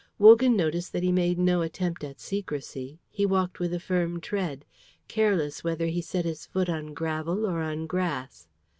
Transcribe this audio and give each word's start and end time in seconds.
Wogan 0.17 0.55
noticed 0.55 0.93
that 0.93 1.03
he 1.03 1.11
made 1.11 1.37
no 1.37 1.61
attempt 1.61 2.03
at 2.03 2.19
secrecy; 2.19 2.97
he 3.07 3.23
walked 3.23 3.59
with 3.59 3.71
a 3.71 3.79
firm 3.79 4.19
tread, 4.19 4.65
careless 5.07 5.63
whether 5.63 5.85
he 5.85 6.01
set 6.01 6.25
his 6.25 6.43
foot 6.47 6.69
on 6.69 6.95
gravel 6.95 7.45
or 7.45 7.61
on 7.61 7.85
grass. 7.85 8.47